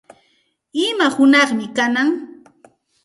[0.87, 2.09] ¿Ima hunaqmi kanan?